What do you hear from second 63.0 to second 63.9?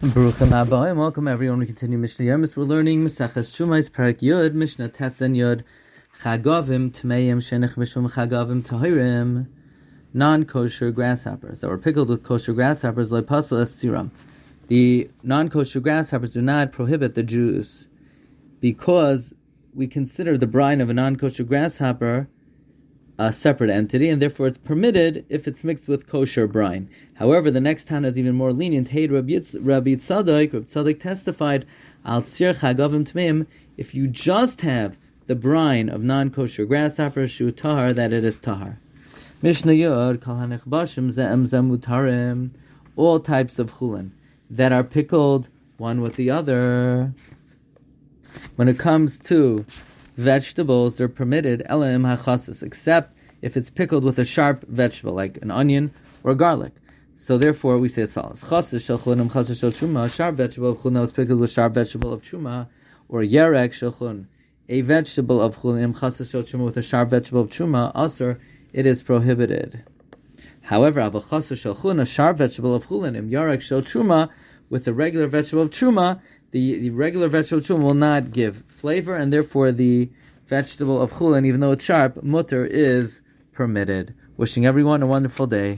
or yerek